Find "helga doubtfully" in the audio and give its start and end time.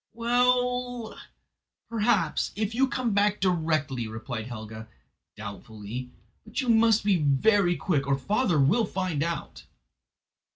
4.47-6.09